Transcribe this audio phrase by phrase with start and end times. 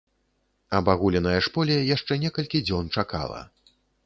[0.79, 3.45] Абагуленае ж поле яшчэ некалькі дзён чакала.